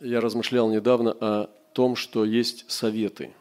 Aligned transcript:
я 0.00 0.20
размышлял 0.20 0.70
недавно 0.70 1.12
о 1.12 1.50
том, 1.72 1.96
что 1.96 2.24
есть 2.24 2.70
советы. 2.70 3.32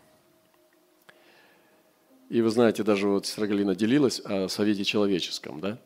И 2.29 2.41
вы 2.41 2.49
знаете, 2.49 2.83
даже 2.83 3.07
вот 3.07 3.25
сестра 3.25 3.47
Галина 3.47 3.75
делилась 3.75 4.21
о 4.23 4.47
совете 4.49 4.83
человеческом, 4.83 5.59
да? 5.59 5.79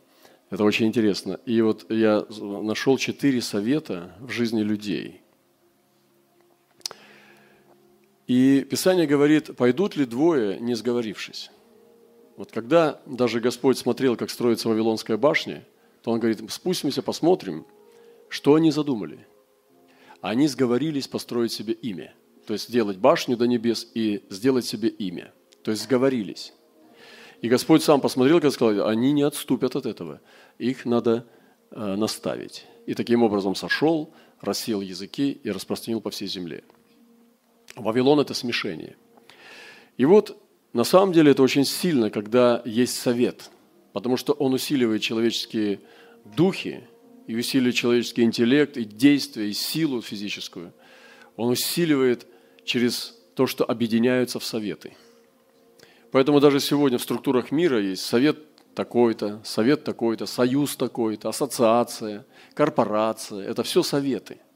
Это 0.49 0.63
очень 0.65 0.87
интересно. 0.87 1.39
И 1.45 1.61
вот 1.61 1.89
я 1.89 2.25
нашел 2.39 2.97
четыре 2.97 3.41
совета 3.41 4.13
в 4.19 4.29
жизни 4.29 4.61
людей. 4.61 5.21
И 8.27 8.65
Писание 8.69 9.07
говорит, 9.07 9.55
пойдут 9.55 9.95
ли 9.95 10.05
двое, 10.05 10.59
не 10.59 10.75
сговорившись? 10.75 11.49
Вот 12.35 12.51
когда 12.51 12.99
даже 13.05 13.39
Господь 13.39 13.77
смотрел, 13.77 14.15
как 14.15 14.29
строится 14.29 14.69
Вавилонская 14.69 15.17
башня, 15.17 15.65
то 16.01 16.11
Он 16.11 16.19
говорит, 16.19 16.41
спустимся, 16.51 17.01
посмотрим, 17.01 17.65
что 18.27 18.55
они 18.55 18.71
задумали. 18.71 19.25
Они 20.23 20.47
сговорились 20.47 21.09
построить 21.09 21.51
себе 21.51 21.73
имя. 21.73 22.13
То 22.47 22.53
есть 22.53 22.69
сделать 22.69 22.95
башню 22.95 23.35
до 23.35 23.45
небес 23.45 23.91
и 23.93 24.23
сделать 24.29 24.65
себе 24.65 24.87
имя. 24.87 25.33
То 25.63 25.71
есть 25.71 25.83
сговорились. 25.83 26.53
И 27.41 27.49
Господь 27.49 27.83
сам 27.83 27.99
посмотрел 27.99 28.37
и 28.37 28.49
сказал, 28.49 28.87
они 28.87 29.11
не 29.11 29.23
отступят 29.23 29.75
от 29.75 29.85
этого. 29.85 30.21
Их 30.59 30.85
надо 30.85 31.27
э, 31.71 31.95
наставить. 31.95 32.65
И 32.85 32.93
таким 32.93 33.21
образом 33.21 33.53
сошел, 33.53 34.13
рассел 34.39 34.79
языки 34.79 35.41
и 35.43 35.51
распространил 35.51 35.99
по 35.99 36.09
всей 36.09 36.29
земле. 36.29 36.63
Вавилон– 37.75 38.19
это 38.21 38.33
смешение. 38.33 38.95
И 39.97 40.05
вот 40.05 40.41
на 40.71 40.85
самом 40.85 41.11
деле 41.11 41.31
это 41.31 41.43
очень 41.43 41.65
сильно, 41.65 42.09
когда 42.09 42.61
есть 42.63 42.97
совет, 42.97 43.51
потому 43.91 44.15
что 44.15 44.31
он 44.31 44.53
усиливает 44.53 45.01
человеческие 45.01 45.81
духи, 46.23 46.87
и 47.27 47.35
усиливает 47.35 47.75
человеческий 47.75 48.23
интеллект, 48.23 48.77
и 48.77 48.83
действие, 48.83 49.49
и 49.49 49.53
силу 49.53 50.01
физическую. 50.01 50.73
Он 51.35 51.49
усиливает 51.49 52.27
через 52.63 53.17
то, 53.35 53.47
что 53.47 53.69
объединяются 53.69 54.39
в 54.39 54.45
советы. 54.45 54.95
Поэтому 56.11 56.39
даже 56.39 56.59
сегодня 56.59 56.97
в 56.97 57.01
структурах 57.03 57.51
мира 57.51 57.81
есть 57.81 58.03
совет 58.03 58.37
такой-то, 58.75 59.41
совет 59.43 59.83
такой-то, 59.83 60.25
союз 60.25 60.75
такой-то, 60.75 61.29
ассоциация, 61.29 62.25
корпорация. 62.53 63.47
Это 63.47 63.63
все 63.63 63.83
советы– 63.83 64.39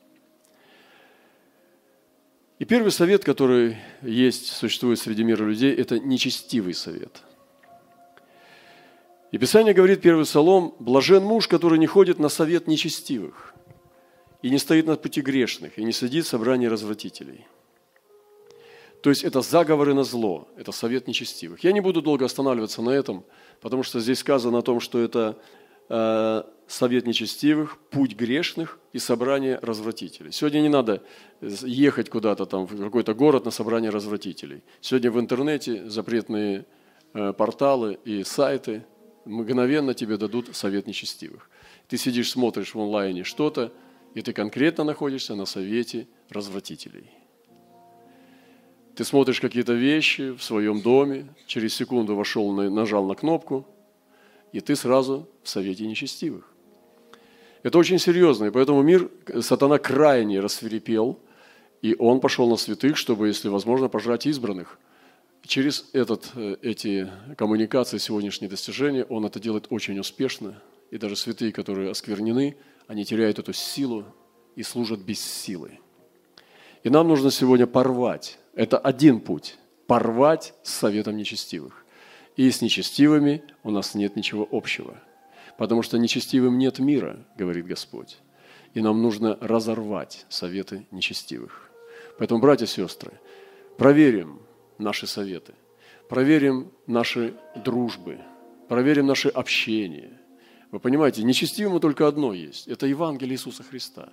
и 2.60 2.66
первый 2.66 2.92
совет, 2.92 3.24
который 3.24 3.78
есть, 4.02 4.48
существует 4.48 5.00
среди 5.00 5.24
мира 5.24 5.46
людей, 5.46 5.74
это 5.76 6.00
нечестивый 6.00 6.74
совет. 6.74 7.22
И 9.32 9.38
Писание 9.38 9.74
говорит, 9.74 10.02
первый 10.02 10.24
Псалом, 10.24 10.74
«Блажен 10.80 11.24
муж, 11.24 11.48
который 11.48 11.80
не 11.80 11.88
ходит 11.88 12.18
на 12.20 12.30
совет 12.30 12.68
нечестивых, 12.68 13.54
и 14.42 14.50
не 14.50 14.58
стоит 14.58 14.88
на 14.88 14.96
пути 14.96 15.22
грешных, 15.22 15.78
и 15.78 15.84
не 15.84 15.92
сидит 15.92 16.26
в 16.26 16.30
собрании 16.30 16.68
развратителей». 16.68 17.46
То 19.02 19.10
есть 19.10 19.24
это 19.24 19.42
заговоры 19.42 19.94
на 19.94 20.04
зло, 20.04 20.48
это 20.58 20.72
совет 20.72 21.08
нечестивых. 21.08 21.64
Я 21.64 21.72
не 21.72 21.82
буду 21.82 22.02
долго 22.02 22.26
останавливаться 22.26 22.82
на 22.82 22.90
этом, 22.90 23.26
потому 23.62 23.84
что 23.84 24.00
здесь 24.00 24.20
сказано 24.20 24.58
о 24.58 24.62
том, 24.62 24.80
что 24.80 25.00
это 25.00 25.38
э, 25.90 26.44
совет 26.68 27.06
нечестивых, 27.06 27.78
путь 27.92 28.16
грешных 28.16 28.80
и 28.94 29.00
собрание 29.00 29.60
развратителей. 29.62 30.32
Сегодня 30.32 30.62
не 30.62 30.70
надо 30.70 31.04
ехать 31.42 32.10
куда-то 32.10 32.46
там 32.46 32.66
в 32.66 32.78
какой-то 32.78 33.14
город 33.14 33.46
на 33.46 33.52
собрание 33.52 33.92
развратителей. 33.92 34.64
Сегодня 34.82 35.12
в 35.12 35.20
интернете 35.20 35.88
запретные 35.90 36.66
э, 37.14 37.34
порталы 37.34 38.00
и 38.04 38.24
сайты 38.24 38.84
мгновенно 39.28 39.94
тебе 39.94 40.18
дадут 40.18 40.56
совет 40.56 40.88
нечестивых. 40.88 41.50
Ты 41.88 41.98
сидишь, 41.98 42.32
смотришь 42.32 42.74
в 42.74 42.80
онлайне 42.80 43.24
что-то, 43.24 43.72
и 44.14 44.22
ты 44.22 44.34
конкретно 44.34 44.84
находишься 44.84 45.36
на 45.36 45.46
совете 45.46 46.08
развратителей. 46.30 47.12
Ты 48.96 49.04
смотришь 49.04 49.40
какие-то 49.40 49.74
вещи 49.74 50.32
в 50.32 50.42
своем 50.42 50.82
доме, 50.82 51.28
через 51.46 51.76
секунду 51.76 52.16
вошел, 52.16 52.52
нажал 52.52 53.06
на 53.06 53.14
кнопку, 53.14 53.68
и 54.54 54.60
ты 54.60 54.76
сразу 54.76 55.30
в 55.44 55.50
совете 55.50 55.86
нечестивых. 55.86 56.52
Это 57.62 57.78
очень 57.78 58.00
серьезно, 58.00 58.46
и 58.46 58.50
поэтому 58.50 58.82
мир, 58.82 59.12
сатана 59.42 59.78
крайне 59.78 60.40
рассверепел, 60.40 61.20
и 61.82 61.96
он 62.00 62.20
пошел 62.20 62.50
на 62.50 62.56
святых, 62.56 62.98
чтобы, 62.98 63.28
если 63.28 63.50
возможно, 63.50 63.88
пожрать 63.88 64.26
избранных. 64.26 64.80
Через 65.48 65.86
этот, 65.94 66.32
э, 66.36 66.58
эти 66.62 67.10
коммуникации, 67.38 67.98
сегодняшние 67.98 68.50
достижения, 68.50 69.04
он 69.06 69.26
это 69.26 69.40
делает 69.40 69.68
очень 69.70 69.98
успешно. 70.00 70.62
И 70.92 70.98
даже 70.98 71.16
святые, 71.16 71.52
которые 71.52 71.90
осквернены, 71.90 72.58
они 72.88 73.06
теряют 73.06 73.40
эту 73.40 73.54
силу 73.54 74.06
и 74.56 74.64
служат 74.64 75.00
без 75.00 75.20
силы. 75.20 75.80
И 76.84 76.90
нам 76.90 77.08
нужно 77.08 77.32
сегодня 77.32 77.68
порвать. 77.68 78.40
Это 78.54 78.78
один 78.78 79.20
путь. 79.20 79.58
Порвать 79.88 80.54
с 80.64 80.74
советом 80.74 81.18
нечестивых. 81.18 81.86
И 82.36 82.50
с 82.50 82.62
нечестивыми 82.62 83.44
у 83.64 83.72
нас 83.72 83.96
нет 83.96 84.16
ничего 84.16 84.48
общего– 84.52 85.02
потому 85.58 85.82
что 85.82 85.98
нечестивым 85.98 86.58
нет 86.58 86.80
мира, 86.80 87.26
говорит 87.36 87.66
Господь. 87.66 88.20
И 88.74 88.82
нам 88.82 89.02
нужно 89.02 89.38
разорвать 89.42 90.26
советы 90.30 90.86
нечестивых. 90.92 91.72
Поэтому, 92.18 92.40
братья 92.40 92.66
и 92.66 92.70
сестры, 92.70 93.12
проверим 93.78 94.40
наши 94.78 95.08
советы, 95.08 95.54
проверим 96.10 96.72
наши 96.86 97.34
дружбы, 97.56 98.20
проверим 98.68 99.06
наше 99.06 99.30
общение. 99.30 100.20
Вы 100.72 100.80
понимаете, 100.80 101.24
нечестивому 101.24 101.80
только 101.80 102.08
одно 102.08 102.34
есть– 102.34 102.68
это 102.70 102.88
Евангелие 102.88 103.36
Иисуса 103.36 103.64
Христа. 103.64 104.10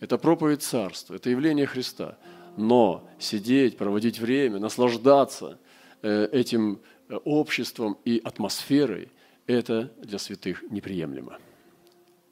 Это 0.00 0.18
проповедь 0.18 0.62
Царства, 0.62 1.14
это 1.14 1.30
явление 1.30 1.66
Христа. 1.66 2.18
Но 2.56 3.08
сидеть, 3.18 3.76
проводить 3.76 4.18
время, 4.18 4.58
наслаждаться 4.58 5.58
э, 6.02 6.28
этим 6.32 6.80
э, 7.08 7.16
обществом 7.24 7.98
и 8.04 8.20
атмосферой– 8.22 9.10
это 9.46 9.92
для 9.98 10.18
святых 10.18 10.62
неприемлемо. 10.70 11.38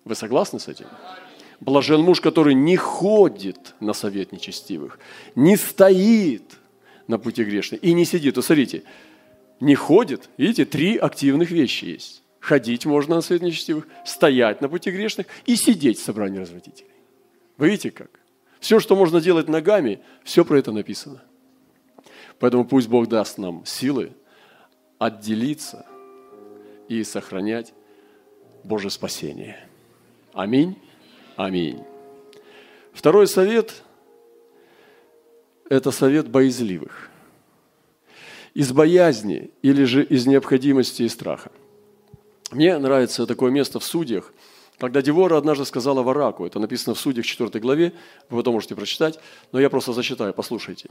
Вы 0.05 0.15
согласны 0.15 0.59
с 0.59 0.69
этим? 0.69 0.87
Блажен 1.61 2.00
муж, 2.00 2.21
который 2.21 2.55
не 2.55 2.77
ходит 2.77 3.75
на 3.81 3.93
совет 3.93 4.32
нечестивых, 4.32 4.99
не 5.34 5.56
стоит 5.56 6.59
на 7.08 7.18
пути 7.18 7.44
грешных 7.44 7.82
и 7.82 7.92
не 7.92 8.04
сидит. 8.04 8.36
Вот 8.36 8.44
смотрите, 8.44 8.82
не 9.60 9.74
ходит, 9.74 10.28
видите, 10.36 10.64
три 10.64 10.96
активных 10.96 11.50
вещи 11.50 11.84
есть. 11.84 12.22
Ходить 12.40 12.86
можно 12.86 13.16
на 13.16 13.20
совет 13.20 13.42
нечестивых, 13.42 13.86
стоять 14.04 14.60
на 14.60 14.68
пути 14.68 14.90
грешных 14.90 15.26
и 15.46 15.54
сидеть 15.56 15.98
в 15.98 16.02
собрании 16.02 16.38
развратителей. 16.38 16.90
Вы 17.56 17.70
видите 17.70 17.90
как? 17.90 18.10
Все, 18.58 18.80
что 18.80 18.96
можно 18.96 19.20
делать 19.20 19.48
ногами, 19.48 20.00
все 20.24 20.44
про 20.44 20.58
это 20.58 20.72
написано. 20.72 21.22
Поэтому 22.38 22.64
пусть 22.64 22.88
Бог 22.88 23.08
даст 23.08 23.38
нам 23.38 23.64
силы 23.64 24.12
отделиться 24.98 25.86
и 26.88 27.04
сохранять 27.04 27.72
Божье 28.64 28.90
спасение. 28.90 29.69
Аминь. 30.32 30.76
Аминь. 31.36 31.82
Второй 32.92 33.26
совет– 33.26 33.82
это 35.69 35.91
совет 35.91 36.28
боязливых. 36.28 37.09
Из 38.55 38.73
боязни 38.73 39.50
или 39.62 39.84
же 39.84 40.05
из 40.05 40.27
необходимости 40.27 41.03
и 41.03 41.09
страха. 41.09 41.50
Мне 42.50 42.77
нравится 42.78 43.27
такое 43.27 43.50
место 43.50 43.81
в 43.81 43.84
судьях, 43.84 44.33
когда 44.83 45.00
Девора 45.00 45.37
однажды 45.37 45.65
сказала 45.65 46.03
Вараку, 46.03 46.45
это 46.45 46.59
написано 46.59 46.97
в 46.97 46.99
судьях 46.99 47.25
4 47.25 47.61
главе, 47.61 47.93
вы 48.28 48.39
потом 48.39 48.55
можете 48.55 48.75
прочитать, 48.75 49.17
но 49.53 49.61
я 49.61 49.71
просто 49.71 49.93
зачитаю, 49.93 50.34
послушайте. 50.34 50.89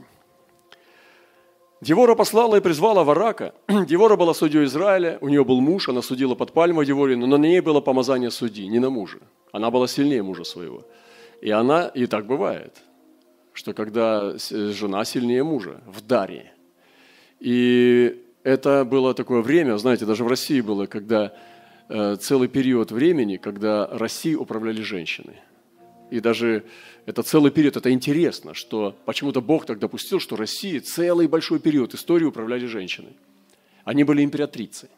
Девора 1.82 2.14
послала 2.14 2.56
и 2.56 2.60
призвала 2.60 3.04
Варака. 3.04 3.54
Девора 3.68 4.16
была 4.16 4.32
судьей 4.32 4.64
Израиля, 4.64 5.18
у 5.20 5.28
нее 5.28 5.44
был 5.44 5.60
муж, 5.60 5.90
она 5.90 6.00
судила 6.00 6.34
под 6.34 6.52
пальмой 6.52 6.86
Деворе, 6.86 7.16
но 7.16 7.26
на 7.26 7.36
ней 7.36 7.60
было 7.60 7.82
помазание 7.82 8.30
судьи, 8.30 8.66
не 8.66 8.78
на 8.78 8.88
муже. 8.88 9.18
Она 9.52 9.70
была 9.70 9.86
сильнее 9.86 10.22
мужа 10.22 10.44
своего. 10.44 10.84
И 11.42 11.50
она, 11.50 11.88
и 11.88 12.06
так 12.06 12.26
бывает, 12.26 12.78
что 13.52 13.74
когда 13.74 14.34
жена 14.38 15.04
сильнее 15.04 15.44
мужа, 15.44 15.80
в 15.86 16.00
даре. 16.00 16.52
И 17.40 18.24
это 18.42 18.84
было 18.84 19.14
такое 19.14 19.42
время, 19.42 19.76
знаете, 19.78 20.06
даже 20.06 20.24
в 20.24 20.28
России 20.28 20.60
было, 20.60 20.86
когда 20.86 21.32
э, 21.88 22.16
целый 22.16 22.48
период 22.48 22.90
времени, 22.90 23.36
когда 23.36 23.86
Россией 23.86 24.36
управляли 24.36 24.82
женщины. 24.82 25.34
И 26.10 26.20
даже 26.20 26.64
это 27.06 27.22
целый 27.22 27.50
период, 27.50 27.76
это 27.76 27.90
интересно, 27.90 28.54
что 28.54 28.94
почему-то 29.04 29.40
Бог 29.40 29.66
так 29.66 29.78
допустил, 29.78 30.20
что 30.20 30.36
России 30.36 30.78
целый 30.78 31.26
большой 31.26 31.58
период 31.58 31.94
истории 31.94 32.24
управляли 32.24 32.66
женщины. 32.66 33.08
Они 33.84 34.04
были 34.04 34.22
императрицы. 34.22 34.88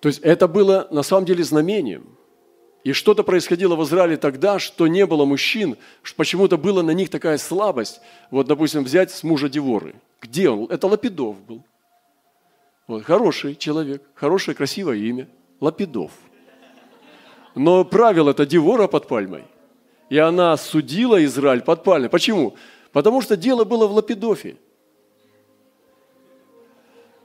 То 0.00 0.08
есть 0.08 0.20
это 0.20 0.46
было 0.46 0.86
на 0.90 1.02
самом 1.02 1.26
деле 1.26 1.42
знамением. 1.42 2.17
И 2.84 2.92
что-то 2.92 3.22
происходило 3.22 3.76
в 3.76 3.84
Израиле 3.84 4.16
тогда, 4.16 4.58
что 4.58 4.86
не 4.86 5.04
было 5.04 5.24
мужчин, 5.24 5.76
почему-то 6.16 6.56
была 6.56 6.82
на 6.82 6.92
них 6.92 7.10
такая 7.10 7.38
слабость. 7.38 8.00
Вот, 8.30 8.46
допустим, 8.46 8.84
взять 8.84 9.10
с 9.10 9.22
мужа 9.22 9.48
Деворы. 9.48 9.94
Где 10.20 10.48
он? 10.48 10.70
Это 10.70 10.86
Лапидов 10.86 11.40
был. 11.46 11.62
Вот, 12.86 13.04
хороший 13.04 13.56
человек, 13.56 14.02
хорошее, 14.14 14.54
красивое 14.54 14.96
имя. 14.96 15.28
Лапидов. 15.60 16.12
Но 17.54 17.84
правил 17.84 18.28
это 18.28 18.46
Девора 18.46 18.86
под 18.86 19.08
пальмой– 19.08 19.44
И 20.08 20.16
она 20.16 20.56
судила 20.56 21.22
Израиль 21.24 21.60
под 21.60 21.84
пальмой. 21.84 22.08
Почему? 22.08 22.56
Потому 22.92 23.20
что 23.20 23.36
дело 23.36 23.64
было 23.64 23.86
в 23.86 23.92
Лапидофе. 23.92 24.56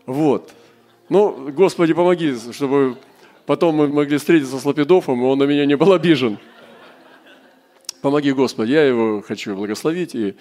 Вот. 0.06 0.52
Ну, 1.08 1.52
Господи, 1.52 1.94
помоги, 1.94 2.36
чтобы 2.52 2.98
потом 3.46 3.76
мы 3.76 3.88
могли 3.88 4.18
встретиться 4.18 4.58
с 4.58 4.66
Лапидофом, 4.66 5.22
и 5.22 5.26
он 5.26 5.40
на 5.40 5.44
меня 5.44 5.66
не 5.66 5.76
был 5.76 5.94
обижен. 5.94 6.38
Помоги, 8.02 8.32
Господи, 8.34 8.72
я 8.72 8.84
его 8.84 9.22
хочу 9.22 9.56
благословить. 9.56 10.14
И, 10.14 10.36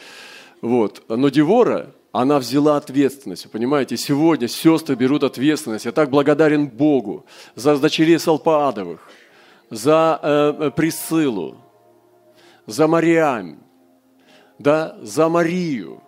вот. 0.60 1.02
Но 1.08 1.28
Девора, 1.28 1.94
она 2.10 2.38
взяла 2.38 2.76
ответственность. 2.76 3.50
Понимаете, 3.50 3.96
сегодня 3.96 4.48
сестры 4.48 4.96
берут 4.96 5.22
ответственность. 5.22 5.84
Я 5.84 5.92
так 5.92 6.10
благодарен 6.10 6.66
Богу 6.66 7.24
за 7.54 7.78
дочерей 7.78 8.18
Салпаадовых, 8.18 9.00
за 9.70 10.18
э, 10.22 10.66
э 10.66 10.70
Присылу, 10.72 11.56
за 12.66 12.86
Мариам, 12.86 13.62
да, 14.58 14.96
за 15.02 15.28
Марию. 15.28 16.02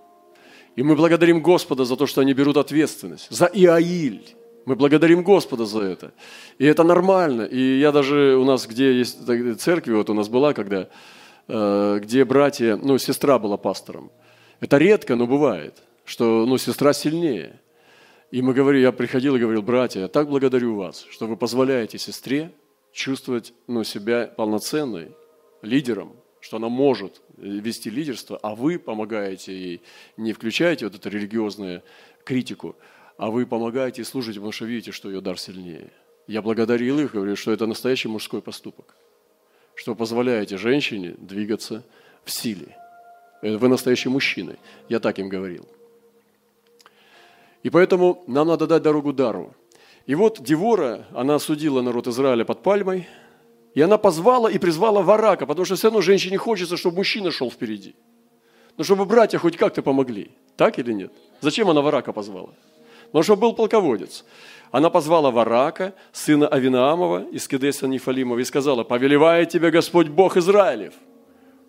И 0.76 0.82
мы 0.82 0.96
благодарим 0.96 1.40
Господа 1.40 1.84
за 1.84 1.96
то, 1.96 2.06
что 2.06 2.20
они 2.20 2.34
берут 2.34 2.56
ответственность. 2.56 3.28
За 3.30 3.46
Иаиль. 3.46 4.36
Мы 4.66 4.76
благодарим 4.76 5.22
Господа 5.22 5.66
за 5.66 5.80
это. 5.80 6.12
И 6.58 6.64
это 6.64 6.84
нормально. 6.84 7.42
И 7.42 7.78
я 7.78 7.92
даже 7.92 8.36
у 8.36 8.44
нас, 8.44 8.66
где 8.66 8.98
есть 8.98 9.18
церкви, 9.60 9.92
вот 9.92 10.10
у 10.10 10.14
нас 10.14 10.28
была, 10.28 10.54
когда, 10.54 10.88
э, 11.48 11.98
где 12.02 12.24
братья, 12.24 12.76
ну, 12.76 12.98
сестра 12.98 13.38
была 13.38 13.56
пастором. 13.56 14.10
Это 14.60 14.78
редко, 14.78 15.16
но 15.16 15.26
бывает, 15.26 15.82
что, 16.04 16.46
ну, 16.46 16.56
сестра 16.56 16.92
сильнее. 16.92 17.60
И 18.30 18.40
мы 18.42 18.54
говорили, 18.54 18.82
я 18.82 18.92
приходил 18.92 19.36
и 19.36 19.38
говорил, 19.38 19.62
братья, 19.62 20.00
я 20.00 20.08
так 20.08 20.28
благодарю 20.28 20.76
вас, 20.76 21.06
что 21.10 21.26
вы 21.26 21.36
позволяете 21.36 21.98
сестре 21.98 22.50
чувствовать 22.92 23.52
ну, 23.66 23.84
себя 23.84 24.26
полноценной 24.26 25.14
лидером, 25.60 26.16
что 26.40 26.56
она 26.56 26.68
может 26.68 27.20
вести 27.36 27.90
лидерство, 27.90 28.38
а 28.42 28.54
вы 28.54 28.78
помогаете 28.78 29.52
ей, 29.52 29.82
не 30.16 30.32
включаете 30.32 30.86
вот 30.86 30.94
эту 30.94 31.08
религиозную 31.10 31.82
критику, 32.24 32.76
а 33.16 33.30
вы 33.30 33.46
помогаете 33.46 34.02
и 34.02 34.04
служите, 34.04 34.38
потому 34.38 34.52
что 34.52 34.64
видите, 34.64 34.92
что 34.92 35.10
ее 35.10 35.20
дар 35.20 35.38
сильнее. 35.38 35.90
Я 36.26 36.42
благодарил 36.42 36.98
их, 36.98 37.12
говорю, 37.12 37.36
что 37.36 37.52
это 37.52 37.66
настоящий 37.66 38.08
мужской 38.08 38.40
поступок, 38.40 38.96
что 39.74 39.94
позволяете 39.94 40.56
женщине 40.56 41.14
двигаться 41.18 41.84
в 42.24 42.30
силе. 42.30 42.76
Вы 43.42 43.68
настоящий 43.68 44.08
мужчина. 44.08 44.56
Я 44.88 45.00
так 45.00 45.18
им 45.18 45.28
говорил. 45.28 45.68
И 47.62 47.70
поэтому 47.70 48.24
нам 48.26 48.48
надо 48.48 48.66
дать 48.66 48.82
дорогу 48.82 49.12
дару. 49.12 49.54
И 50.06 50.14
вот 50.14 50.42
Девора, 50.42 51.06
она 51.12 51.34
осудила 51.34 51.82
народ 51.82 52.06
Израиля 52.06 52.44
под 52.44 52.62
пальмой– 52.62 53.08
и 53.74 53.80
она 53.80 53.98
позвала 53.98 54.48
и 54.48 54.58
призвала 54.58 55.02
варака, 55.02 55.46
потому 55.46 55.66
что 55.66 55.74
все 55.74 55.88
равно 55.88 56.00
женщине 56.00 56.38
хочется, 56.38 56.76
чтобы 56.76 56.96
мужчина 56.96 57.30
шел 57.30 57.50
впереди. 57.50 57.96
Ну, 58.76 58.84
чтобы 58.84 59.04
братья 59.04 59.38
хоть 59.38 59.56
как-то 59.56 59.82
помогли. 59.82 60.30
Так 60.56 60.78
или 60.78 60.92
нет? 60.92 61.12
Зачем 61.40 61.68
она 61.68 61.80
варака 61.80 62.12
позвала? 62.12 62.54
Потому 63.14 63.22
что 63.22 63.36
был 63.36 63.52
полководец. 63.52 64.24
Она 64.72 64.90
позвала 64.90 65.30
Варака, 65.30 65.94
сына 66.10 66.48
Авинаамова 66.48 67.28
из 67.30 67.46
Кедеса 67.46 67.86
Нефалимова, 67.86 68.40
и 68.40 68.44
сказала, 68.44 68.82
«Повелевает 68.82 69.50
тебе 69.50 69.70
Господь 69.70 70.08
Бог 70.08 70.36
Израилев, 70.36 70.94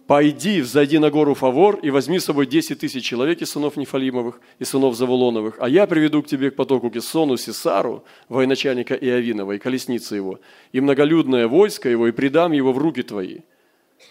пойди, 0.08 0.62
взойди 0.62 0.98
на 0.98 1.12
гору 1.12 1.36
Фавор 1.36 1.76
и 1.84 1.92
возьми 1.92 2.18
с 2.18 2.26
собой 2.26 2.48
10 2.48 2.80
тысяч 2.80 3.06
человек 3.06 3.44
из 3.44 3.52
сынов 3.52 3.78
Нефалимовых 3.78 4.42
и 4.58 4.66
сынов 4.66 4.96
Завулоновых, 4.96 5.58
а 5.60 5.70
я 5.70 5.86
приведу 5.86 6.24
к 6.24 6.28
тебе 6.28 6.50
к 6.50 6.56
потоку 6.56 6.90
Кессону, 6.90 7.38
Сесару, 7.38 8.06
военачальника 8.28 8.96
Иовинова, 8.96 9.52
и 9.52 9.60
колесницы 9.60 10.16
его, 10.16 10.40
и 10.72 10.82
многолюдное 10.82 11.48
войско 11.48 11.90
его, 11.90 12.08
и 12.08 12.12
предам 12.12 12.54
его 12.54 12.74
в 12.74 12.80
руки 12.80 13.04
твои». 13.04 13.42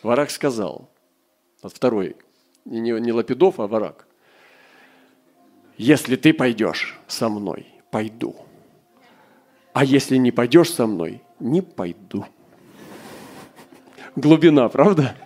Варак 0.05 0.31
сказал, 0.31 0.89
вот 1.65 1.73
второй, 1.75 2.15
не, 2.65 2.93
не 2.93 3.11
Лапидов, 3.11 3.59
а 3.59 3.67
Варак, 3.67 4.07
«Если 5.77 6.17
ты 6.17 6.33
пойдешь 6.33 6.99
со 7.07 7.29
мной, 7.29 7.67
пойду, 7.91 8.37
а 9.73 9.85
если 9.85 10.17
не 10.17 10.31
пойдешь 10.31 10.73
со 10.73 10.87
мной, 10.87 11.23
не 11.41 11.63
пойду». 11.63 12.25
Глубина, 14.17 14.69
правда? 14.69 15.17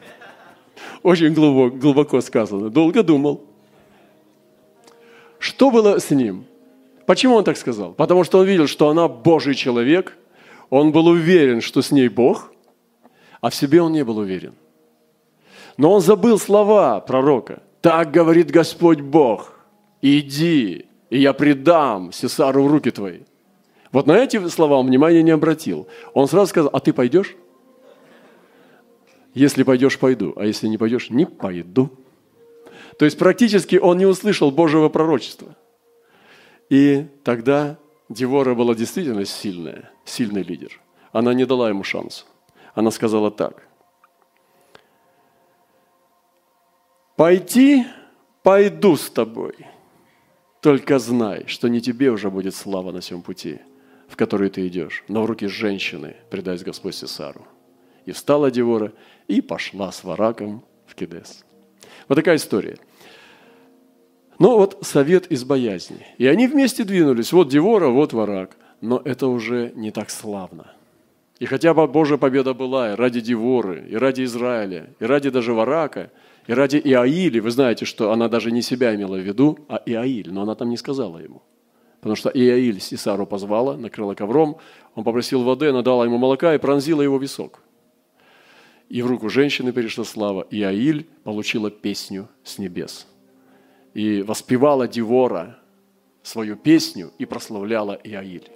Очень 1.03 1.35
глубоко, 1.35 1.77
глубоко 1.77 2.21
сказано. 2.21 2.71
Долго 2.71 3.03
думал. 3.03 3.45
Что 5.39 5.71
было 5.71 5.99
с 5.99 6.11
ним? 6.11 6.47
Почему 7.07 7.37
он 7.37 7.45
так 7.45 7.57
сказал? 7.57 7.93
Потому 7.93 8.25
что 8.25 8.39
он 8.39 8.47
видел, 8.47 8.67
что 8.67 8.89
она 8.89 9.09
Божий 9.09 9.55
человек, 9.55 10.17
он 10.71 10.93
был 10.93 11.07
уверен, 11.07 11.61
что 11.61 11.81
с 11.81 11.91
ней 11.91 12.09
Бог, 12.09 12.53
а 13.41 13.51
в 13.51 13.55
себе 13.55 13.81
он 13.81 13.93
не 13.93 14.05
был 14.05 14.19
уверен. 14.19 14.55
Но 15.77 15.93
он 15.93 16.01
забыл 16.01 16.39
слова 16.39 17.01
пророка. 17.01 17.63
Так 17.81 18.11
говорит 18.11 18.51
Господь 18.51 19.01
Бог, 19.01 19.58
иди, 20.03 20.87
и 21.11 21.19
я 21.19 21.33
предам 21.33 22.13
Сесару 22.13 22.65
в 22.65 22.73
руки 22.73 22.91
твои. 22.91 23.21
Вот 23.93 24.07
на 24.07 24.17
эти 24.17 24.47
слова 24.49 24.77
он 24.77 24.87
внимания 24.87 25.23
не 25.23 25.31
обратил. 25.31 25.89
Он 26.13 26.29
сразу 26.29 26.49
сказал, 26.49 26.71
а 26.73 26.81
ты 26.81 26.93
пойдешь? 26.93 27.37
Если 29.35 29.63
пойдешь, 29.63 29.99
пойду, 29.99 30.33
а 30.37 30.45
если 30.45 30.69
не 30.69 30.79
пойдешь, 30.79 31.11
не 31.11 31.25
пойду. 31.25 31.91
То 32.99 33.05
есть 33.05 33.19
практически 33.19 33.77
он 33.77 33.99
не 33.99 34.07
услышал 34.07 34.51
Божьего 34.51 34.89
пророчества. 34.89 35.57
И 36.69 37.07
тогда 37.25 37.79
Девора 38.09 38.55
была 38.55 38.75
действительно 38.75 39.25
сильная, 39.25 39.91
сильный 40.05 40.43
лидер. 40.43 40.81
Она 41.13 41.35
не 41.35 41.47
дала 41.47 41.69
ему 41.69 41.85
шанса. 41.85 42.25
Она 42.75 42.91
сказала 42.91 43.31
так. 43.31 43.63
«Пойти, 47.17 47.85
пойду 48.43 48.97
с 48.97 49.11
тобой, 49.11 49.55
только 50.61 50.99
знай, 50.99 51.45
что 51.47 51.69
не 51.69 51.81
тебе 51.81 52.11
уже 52.11 52.31
будет 52.31 52.55
слава 52.55 52.93
на 52.93 53.01
всем 53.01 53.23
пути, 53.23 53.59
в 54.09 54.17
который 54.17 54.51
ты 54.51 54.67
идешь, 54.67 55.05
но 55.09 55.23
в 55.23 55.27
руки 55.27 55.47
женщины 55.47 56.17
предай 56.31 56.59
Господь 56.59 56.95
Сесару». 56.95 57.47
И 58.07 58.13
встала 58.13 58.51
Девора 58.51 58.93
и 59.27 59.41
пошла 59.41 59.93
с 59.93 60.03
Вараком 60.03 60.65
в 60.87 60.95
Кедес. 60.95 61.45
Вот 62.09 62.15
такая 62.15 62.37
история. 62.37 62.79
Но 64.39 64.57
вот 64.57 64.79
совет 64.83 65.27
из 65.31 65.45
боязни. 65.45 66.07
И 66.17 66.27
они 66.27 66.47
вместе 66.47 66.85
двинулись. 66.85 67.33
Вот 67.33 67.49
Девора, 67.49 67.89
вот 67.89 68.13
Варак. 68.13 68.57
Но 68.81 69.03
это 69.05 69.27
уже 69.27 69.73
не 69.75 69.91
так 69.91 70.11
славно. 70.11 70.73
И 71.39 71.47
хотя 71.47 71.75
бы 71.75 71.87
Божья 71.87 72.17
победа 72.17 72.55
была 72.55 72.93
и 72.93 72.97
ради 72.97 73.21
Деворы, 73.21 73.87
и 73.89 73.97
ради 73.97 74.25
Израиля, 74.25 74.91
и 74.99 75.05
ради 75.05 75.31
даже 75.31 75.53
Варака, 75.53 76.11
и 76.49 76.53
ради 76.53 76.79
Иаили, 76.79 77.39
вы 77.39 77.53
знаете, 77.53 77.85
что 77.85 78.11
она 78.11 78.29
даже 78.29 78.51
не 78.51 78.63
себя 78.63 78.93
имела 78.93 79.15
в 79.15 79.21
виду, 79.21 79.61
а 79.69 79.81
Иаиль, 79.87 80.33
но 80.33 80.43
она 80.43 80.57
там 80.57 80.69
не 80.69 80.77
сказала 80.77 81.19
ему. 81.19 81.43
Потому 82.01 82.17
что 82.17 82.31
Иаиль 82.31 82.81
Сисару 82.81 83.27
позвала, 83.27 83.77
накрыла 83.77 84.15
ковром, 84.15 84.59
он 84.97 85.05
попросил 85.05 85.45
воды, 85.45 85.69
она 85.69 85.83
дала 85.83 86.05
ему 86.05 86.19
молока 86.19 86.55
и 86.55 86.59
пронзила 86.59 87.03
его 87.03 87.19
висок 87.19 87.61
и 88.89 89.03
в 89.03 89.07
руку 89.07 89.29
женщины 89.29 89.73
перешла 89.73 90.05
слава, 90.05 90.47
и 90.51 90.63
Аиль 90.63 91.07
получила 91.25 91.71
песню 91.71 92.29
с 92.43 92.59
небес. 92.59 93.07
И 93.95 94.23
воспевала 94.23 94.89
Дивора 94.89 95.59
свою 96.23 96.57
песню 96.57 97.13
и 97.19 97.27
прославляла 97.27 97.99
Иаиль. 98.05 98.51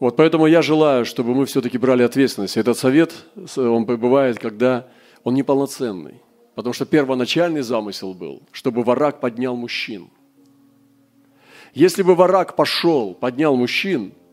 Вот 0.00 0.16
поэтому 0.16 0.46
я 0.46 0.62
желаю, 0.62 1.04
чтобы 1.04 1.34
мы 1.34 1.46
все-таки 1.46 1.78
брали 1.78 2.02
ответственность. 2.02 2.56
Этот 2.56 2.76
совет, 2.76 3.14
он 3.56 3.86
бывает, 3.86 4.38
когда 4.38 4.88
он 5.24 5.34
неполноценный. 5.34 6.22
Потому 6.54 6.72
что 6.72 6.86
первоначальный 6.86 7.62
замысел 7.62 8.14
был, 8.14 8.42
чтобы 8.52 8.84
варак 8.84 9.20
поднял 9.20 9.56
мужчин. 9.56 10.08
Если 11.72 12.02
бы 12.02 12.14
варак 12.14 12.54
пошел, 12.54 13.14
поднял 13.14 13.56
мужчин– 13.56 14.12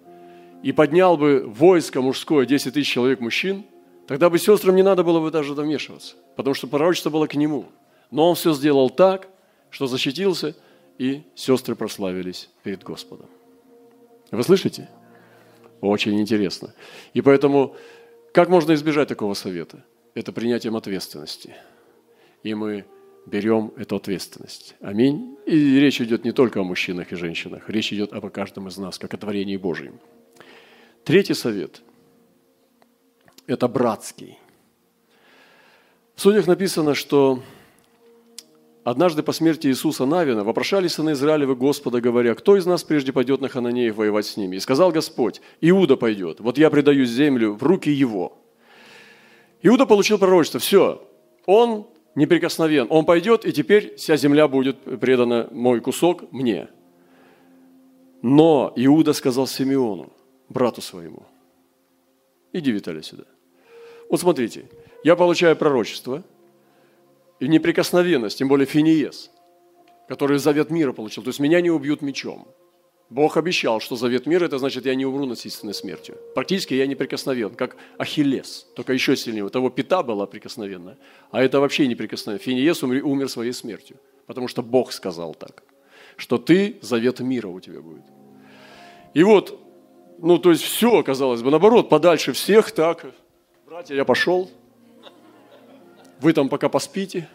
и 0.64 0.72
поднял 0.72 1.18
бы 1.18 1.44
войско 1.46 2.02
мужское, 2.02 2.46
10 2.46 2.74
тысяч 2.74 2.92
человек 2.92 3.20
мужчин, 3.20 3.66
тогда 4.08 4.30
бы 4.30 4.38
сестрам 4.38 4.76
не 4.76 4.84
надо 4.84 5.04
было 5.04 5.20
бы 5.20 5.32
даже 5.32 5.54
вмешиваться, 5.54 6.16
потому 6.36 6.54
что 6.54 6.68
пророчество 6.68 7.10
было 7.10 7.28
к 7.28 7.36
нему. 7.36 7.66
Но 8.12 8.30
он 8.30 8.36
все 8.36 8.54
сделал 8.54 8.90
так, 8.90 9.28
что 9.70 9.88
защитился, 9.88 10.56
и 10.98 11.24
сестры 11.34 11.76
прославились 11.76 12.50
перед 12.64 12.84
Господом. 12.84 13.28
Вы 14.30 14.44
слышите? 14.44 14.90
Очень 15.80 16.20
интересно. 16.20 16.74
И 17.14 17.22
поэтому, 17.22 17.76
как 18.34 18.50
можно 18.50 18.74
избежать 18.74 19.08
такого 19.08 19.34
совета? 19.34 19.84
Это 20.14 20.32
принятием 20.34 20.76
ответственности. 20.76 21.56
И 22.44 22.54
мы 22.54 22.86
берем 23.26 23.72
эту 23.78 23.96
ответственность. 23.96 24.76
Аминь. 24.82 25.38
И 25.46 25.80
речь 25.80 26.02
идет 26.02 26.26
не 26.26 26.32
только 26.32 26.60
о 26.60 26.64
мужчинах 26.64 27.12
и 27.12 27.16
женщинах, 27.16 27.70
речь 27.70 27.94
идет 27.94 28.14
об 28.14 28.30
каждом 28.30 28.68
из 28.68 28.78
нас, 28.78 28.98
как 28.98 29.14
о 29.14 29.18
творении 29.18 29.58
Божьем. 29.58 30.00
Третий 31.04 31.34
совет– 31.34 31.82
это 33.48 33.68
братский. 33.68 34.38
В 36.16 36.22
судьях 36.22 36.46
написано, 36.46 36.94
что 36.94 37.42
однажды 38.84 39.24
по 39.24 39.32
смерти 39.32 39.68
Иисуса 39.68 40.06
Навина 40.06 40.44
вопрошали 40.44 40.88
сыны 40.88 41.12
Израилева 41.12 41.56
Господа, 41.56 42.02
говоря, 42.02 42.36
кто 42.36 42.58
из 42.58 42.66
нас 42.66 42.84
прежде 42.84 43.14
пойдет 43.14 43.42
на 43.42 43.50
Хананеев 43.50 43.96
воевать 43.96 44.26
с 44.26 44.38
ними? 44.38 44.58
И 44.58 44.60
сказал 44.60 44.92
Господь, 44.92 45.42
Иуда 45.62 45.96
пойдет, 45.96 46.40
вот 46.40 46.58
я 46.58 46.70
предаю 46.70 47.06
землю 47.06 47.54
в 47.54 47.64
руки 47.64 47.90
его. 47.90 48.41
Иуда 49.64 49.86
получил 49.86 50.18
пророчество, 50.18 50.60
все, 50.60 51.08
он 51.46 51.88
неприкосновен, 52.16 52.88
он 52.90 53.06
пойдет, 53.06 53.46
и 53.46 53.54
теперь 53.54 53.96
вся 53.96 54.18
земля 54.18 54.48
будет 54.48 55.00
предана, 55.00 55.48
мой 55.52 55.82
кусок, 55.82 56.32
мне. 56.32 56.68
Но 58.22 58.74
Иуда 58.76 59.14
сказал 59.14 59.48
Симеону, 59.48 60.12
брату 60.50 60.82
своему, 60.82 61.26
иди, 62.54 62.72
Виталий, 62.72 63.04
сюда. 63.04 63.26
Вот 64.10 64.20
смотрите, 64.20 64.70
я 65.04 65.16
получаю 65.16 65.56
пророчество 65.56 66.24
и 67.40 67.48
неприкосновенность, 67.48 68.38
тем 68.38 68.48
более 68.48 68.66
Финиес, 68.66 69.32
который 70.08 70.38
завет 70.38 70.70
мира 70.70 70.92
получил. 70.92 71.24
То 71.24 71.30
есть 71.30 71.40
меня 71.40 71.62
не 71.62 71.72
убьют 71.72 72.02
мечом. 72.02 72.48
Бог 73.12 73.36
обещал, 73.36 73.82
что 73.82 73.98
завет 73.98 74.26
мира, 74.26 74.46
это 74.46 74.58
значит, 74.58 74.86
я 74.86 74.96
не 74.96 75.06
умру 75.06 75.26
насильственной 75.26 75.74
смертью. 75.74 76.18
Практически 76.34 76.76
я 76.76 76.88
неприкосновен, 76.88 77.56
как 77.56 77.76
Ахиллес, 77.98 78.66
только 78.74 78.94
еще 78.94 79.18
сильнее. 79.18 79.44
У 79.44 79.50
того 79.50 79.70
пята 79.70 80.02
была 80.02 80.26
прикосновенная, 80.26 80.98
а 81.30 81.44
это 81.44 81.60
вообще 81.60 81.88
неприкосновенно. 81.88 82.42
Финиес 82.42 82.82
умер, 82.84 83.06
умер 83.06 83.28
своей 83.28 83.52
смертью, 83.52 83.98
потому 84.28 84.48
что 84.48 84.64
Бог 84.64 84.94
сказал 84.94 85.36
так, 85.36 85.62
что 86.16 86.38
ты, 86.38 86.78
завет 86.82 87.20
мира 87.20 87.50
у 87.50 87.60
тебя 87.60 87.82
будет. 87.82 88.06
И 89.14 89.24
вот, 89.24 89.60
ну 90.20 90.38
то 90.38 90.52
есть 90.52 90.64
все, 90.64 91.04
казалось 91.04 91.42
бы, 91.42 91.52
наоборот, 91.52 91.90
подальше 91.90 92.32
всех 92.32 92.72
так. 92.72 93.06
Братья, 93.66 93.94
я 93.94 94.06
пошел, 94.06 94.50
вы 96.22 96.32
там 96.32 96.48
пока 96.48 96.70
поспите. 96.70 97.28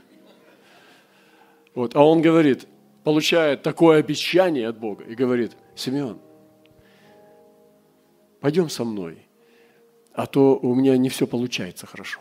Вот. 1.75 1.95
А 1.95 2.03
он 2.03 2.23
говорит, 2.23 2.67
получает 3.07 3.63
такое 3.63 4.01
обещание 4.01 4.67
от 4.67 4.81
Бога 4.81 5.05
и 5.05 5.15
говорит– 5.15 5.57
Симеон, 5.77 6.19
пойдем 8.41 8.69
со 8.69 8.83
мной, 8.83 9.19
а 10.13 10.27
то 10.27 10.59
у 10.59 10.75
меня 10.75 10.97
не 10.97 11.09
все 11.09 11.29
получается 11.29 11.87
хорошо. 11.87 12.19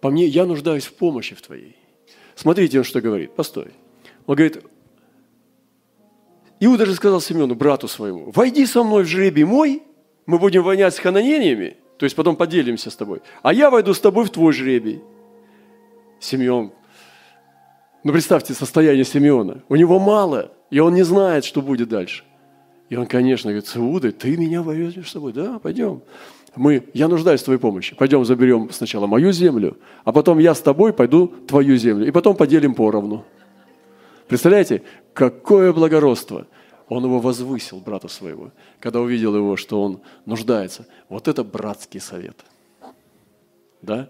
По 0.00 0.10
мне, 0.10 0.24
я 0.26 0.46
нуждаюсь 0.46 0.86
в 0.86 0.94
помощи 0.94 1.36
в 1.36 1.42
твоей. 1.42 1.76
Смотрите, 2.34 2.78
он 2.78 2.84
что 2.84 3.00
говорит. 3.00 3.36
Постой. 3.36 3.70
Он 4.26 4.34
говорит, 4.34 4.64
Иуда 6.58 6.84
же 6.84 6.96
сказал 6.96 7.20
Симеону, 7.20 7.54
брату 7.54 7.86
своему, 7.86 8.32
войди 8.32 8.66
со 8.66 8.82
мной 8.82 9.04
в 9.04 9.06
жребий 9.06 9.44
мой, 9.44 9.84
мы 10.26 10.40
будем 10.40 10.64
вонять 10.64 10.92
с 10.92 10.98
хананениями, 10.98 11.76
то 11.98 12.04
есть 12.04 12.16
потом 12.16 12.34
поделимся 12.34 12.90
с 12.90 12.96
тобой, 12.96 13.22
а 13.42 13.54
я 13.54 13.70
войду 13.70 13.94
с 13.94 14.00
тобой 14.00 14.24
в 14.24 14.30
твой 14.30 14.52
жребий. 14.52 15.04
Симеон, 16.18 16.72
ну 18.04 18.12
представьте 18.12 18.54
состояние 18.54 19.04
Симеона, 19.04 19.62
у 19.68 19.76
него 19.76 19.98
мало– 19.98 20.50
и 20.72 20.78
он 20.78 20.94
не 20.94 21.02
знает, 21.02 21.44
что 21.44 21.60
будет 21.60 21.90
дальше. 21.90 22.24
И 22.88 22.96
он, 22.96 23.06
конечно, 23.06 23.50
говорит, 23.50 23.68
с 23.68 23.76
Иудой, 23.76 24.10
ты 24.12 24.38
меня 24.38 24.62
возьмешь 24.62 25.06
с 25.06 25.12
собой? 25.12 25.34
Да, 25.34 25.58
пойдем. 25.58 26.00
Мы, 26.56 26.88
я 26.94 27.08
нуждаюсь 27.08 27.42
в 27.42 27.44
твоей 27.44 27.60
помощи. 27.60 27.94
Пойдем 27.94 28.24
заберем 28.24 28.70
сначала 28.72 29.06
мою 29.06 29.32
землю, 29.32 29.76
а 30.04 30.12
потом 30.12 30.38
я 30.38 30.54
с 30.54 30.62
тобой 30.62 30.94
пойду 30.94 31.26
твою 31.46 31.76
землю. 31.76 32.06
И 32.06 32.10
потом 32.10 32.36
поделим 32.36 32.74
поровну. 32.74 33.26
Представляете, 34.28 34.82
какое 35.12 35.74
благородство. 35.74 36.46
Он 36.88 37.04
его 37.04 37.20
возвысил, 37.20 37.80
брата 37.80 38.08
своего, 38.08 38.50
когда 38.80 39.00
увидел 39.00 39.36
его, 39.36 39.58
что 39.58 39.82
он 39.82 40.00
нуждается. 40.24 40.86
Вот 41.10 41.28
это 41.28 41.44
братский 41.44 42.00
совет. 42.00 42.38
Да? 43.82 44.08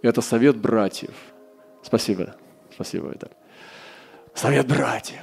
Это 0.00 0.20
совет 0.20 0.56
братьев. 0.56 1.14
Спасибо. 1.82 2.36
Спасибо, 2.74 3.10
это. 3.10 3.30
Совет 4.34 4.66
братьев 4.66 5.22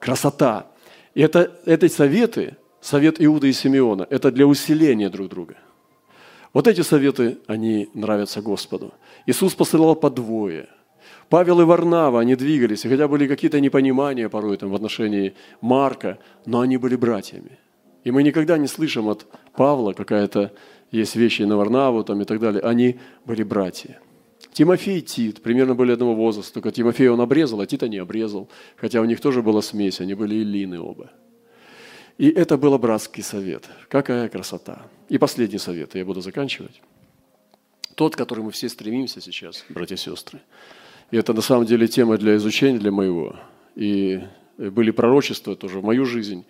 красота. 0.00 0.66
И 1.14 1.20
это, 1.20 1.52
эти 1.66 1.88
советы, 1.88 2.56
совет 2.80 3.22
Иуда 3.22 3.46
и 3.46 3.52
Симеона, 3.52 4.06
это 4.10 4.32
для 4.32 4.46
усиления 4.46 5.10
друг 5.10 5.28
друга. 5.28 5.56
Вот 6.52 6.66
эти 6.66 6.80
советы, 6.80 7.38
они 7.46 7.88
нравятся 7.94 8.42
Господу. 8.42 8.92
Иисус 9.26 9.54
посылал 9.54 9.94
по 9.94 10.10
двое. 10.10 10.68
Павел 11.28 11.60
и 11.60 11.64
Варнава, 11.64 12.20
они 12.20 12.34
двигались, 12.34 12.82
хотя 12.82 13.06
были 13.06 13.28
какие-то 13.28 13.60
непонимания 13.60 14.28
порой 14.28 14.56
там, 14.56 14.70
в 14.70 14.74
отношении 14.74 15.34
Марка, 15.60 16.18
но 16.44 16.60
они 16.60 16.76
были 16.76 16.96
братьями. 16.96 17.58
И 18.02 18.10
мы 18.10 18.24
никогда 18.24 18.58
не 18.58 18.66
слышим 18.66 19.08
от 19.08 19.26
Павла 19.52 19.92
какая-то 19.92 20.52
есть 20.90 21.14
вещи 21.14 21.42
на 21.42 21.56
Варнаву 21.56 22.02
там, 22.02 22.20
и 22.20 22.24
так 22.24 22.40
далее. 22.40 22.62
Они 22.62 22.98
были 23.24 23.44
братья. 23.44 24.00
Тимофей 24.52 24.98
и 24.98 25.02
Тит 25.02 25.42
примерно 25.42 25.74
были 25.74 25.92
одного 25.92 26.14
возраста, 26.14 26.54
только 26.54 26.72
Тимофей 26.72 27.08
он 27.08 27.20
обрезал, 27.20 27.60
а 27.60 27.66
Тита 27.66 27.88
не 27.88 27.98
обрезал, 27.98 28.48
хотя 28.76 29.00
у 29.00 29.04
них 29.04 29.20
тоже 29.20 29.42
была 29.42 29.62
смесь, 29.62 30.00
они 30.00 30.14
были 30.14 30.34
Илины 30.36 30.80
оба. 30.80 31.10
И 32.18 32.28
это 32.28 32.58
был 32.58 32.76
братский 32.78 33.22
совет. 33.22 33.68
Какая 33.88 34.28
красота. 34.28 34.82
И 35.08 35.16
последний 35.18 35.58
совет, 35.58 35.94
я 35.94 36.04
буду 36.04 36.20
заканчивать. 36.20 36.82
Тот, 37.94 38.14
к 38.14 38.18
которому 38.18 38.46
мы 38.46 38.52
все 38.52 38.68
стремимся 38.68 39.20
сейчас, 39.20 39.64
братья 39.68 39.94
и 39.94 39.98
сестры. 39.98 40.40
И 41.10 41.16
это 41.16 41.32
на 41.32 41.40
самом 41.40 41.66
деле 41.66 41.88
тема 41.88 42.18
для 42.18 42.36
изучения, 42.36 42.78
для 42.78 42.90
моего. 42.90 43.36
И 43.74 44.20
были 44.58 44.90
пророчества 44.90 45.56
тоже 45.56 45.78
в 45.78 45.84
мою 45.84 46.04
жизнь, 46.04 46.44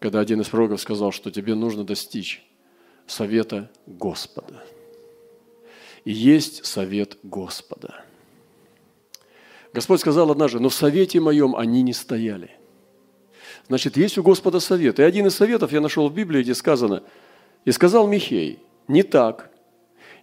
когда 0.00 0.20
один 0.20 0.40
из 0.40 0.48
пророков 0.48 0.80
сказал, 0.80 1.12
что 1.12 1.30
тебе 1.30 1.54
нужно 1.54 1.84
достичь 1.84 2.44
совета 3.06 3.70
Господа– 3.86 4.62
есть 6.12 6.64
совет 6.64 7.18
Господа. 7.22 8.04
Господь 9.72 10.00
сказал 10.00 10.30
однажды, 10.30 10.60
но 10.60 10.68
в 10.68 10.74
совете 10.74 11.20
моем 11.20 11.54
они 11.54 11.82
не 11.82 11.92
стояли. 11.92 12.50
Значит, 13.68 13.96
есть 13.96 14.16
у 14.16 14.22
Господа 14.22 14.60
совет. 14.60 14.98
И 14.98 15.02
один 15.02 15.26
из 15.26 15.34
советов 15.34 15.72
я 15.72 15.80
нашел 15.80 16.08
в 16.08 16.14
Библии, 16.14 16.42
где 16.42 16.54
сказано, 16.54 17.02
и 17.64 17.72
сказал 17.72 18.06
Михей, 18.06 18.60
не 18.88 19.02
так, 19.02 19.50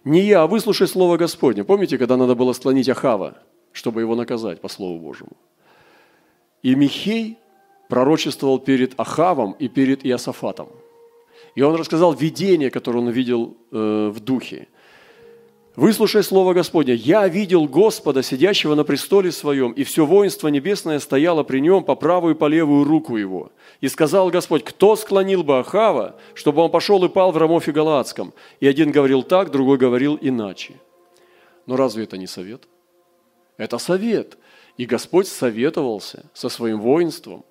не 0.04 0.20
я, 0.20 0.42
а 0.42 0.46
выслушай 0.46 0.88
слово 0.88 1.18
Господне. 1.18 1.64
Помните, 1.64 1.98
когда 1.98 2.16
надо 2.16 2.34
было 2.34 2.52
склонить 2.54 2.88
Ахава, 2.88 3.38
чтобы 3.72 4.00
его 4.00 4.14
наказать 4.14 4.60
по 4.60 4.68
Слову 4.68 4.98
Божьему? 4.98 5.36
И 6.62 6.74
Михей 6.74 7.36
пророчествовал 7.88 8.58
перед 8.58 8.98
Ахавом 8.98 9.52
и 9.52 9.68
перед 9.68 10.06
Иосафатом. 10.06 10.68
И 11.54 11.62
он 11.62 11.74
рассказал 11.74 12.14
видение, 12.14 12.70
которое 12.70 13.00
он 13.00 13.10
видел 13.10 13.56
э, 13.70 14.08
в 14.08 14.20
духе. 14.20 14.68
Выслушай 15.76 16.22
слово 16.22 16.54
Господне. 16.54 16.94
«Я 16.94 17.26
видел 17.26 17.66
Господа, 17.66 18.22
сидящего 18.22 18.76
на 18.76 18.84
престоле 18.84 19.32
своем, 19.32 19.72
и 19.72 19.82
все 19.82 20.06
воинство 20.06 20.46
небесное 20.46 21.00
стояло 21.00 21.42
при 21.42 21.58
нем 21.58 21.82
по 21.82 21.96
правую 21.96 22.36
и 22.36 22.38
по 22.38 22.46
левую 22.46 22.84
руку 22.84 23.16
его. 23.16 23.50
И 23.80 23.88
сказал 23.88 24.30
Господь, 24.30 24.62
кто 24.62 24.94
склонил 24.94 25.42
бы 25.42 25.58
Ахава, 25.58 26.14
чтобы 26.34 26.62
он 26.62 26.70
пошел 26.70 27.04
и 27.04 27.08
пал 27.08 27.32
в 27.32 27.36
Рамофе 27.36 27.72
Галаадском? 27.72 28.32
И 28.60 28.68
один 28.68 28.92
говорил 28.92 29.24
так, 29.24 29.50
другой 29.50 29.76
говорил 29.76 30.16
иначе». 30.20 30.74
Но 31.66 31.76
разве 31.76 32.04
это 32.04 32.18
не 32.18 32.28
совет? 32.28 32.68
Это 33.56 33.78
совет. 33.78 34.38
И 34.76 34.86
Господь 34.86 35.26
советовался 35.26 36.24
со 36.34 36.48
своим 36.48 36.80
воинством. 36.80 37.44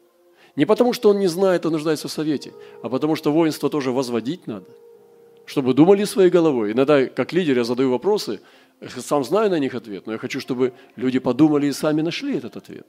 Не 0.56 0.66
потому, 0.66 0.94
что 0.94 1.10
он 1.10 1.20
не 1.20 1.28
знает 1.28 1.66
и 1.66 1.70
нуждается 1.70 2.08
в 2.08 2.12
совете, 2.12 2.54
а 2.84 2.90
потому, 2.90 3.16
что 3.16 3.34
воинство 3.34 3.70
тоже 3.70 3.92
возводить 3.92 4.48
надо– 4.48 4.68
чтобы 5.46 5.74
думали 5.74 6.04
своей 6.06 6.30
головой. 6.30 6.72
Иногда, 6.72 7.06
как 7.06 7.34
лидер, 7.34 7.58
я 7.58 7.64
задаю 7.64 7.92
вопросы, 7.92 8.40
сам 9.00 9.24
знаю 9.24 9.50
на 9.50 9.60
них 9.60 9.76
ответ, 9.76 10.06
но 10.06 10.14
я 10.14 10.18
хочу, 10.18 10.40
чтобы 10.40 10.74
люди 10.96 11.20
подумали 11.20 11.68
и 11.68 11.72
сами 11.72 12.02
нашли 12.02 12.38
этот 12.38 12.58
ответ. 12.58 12.88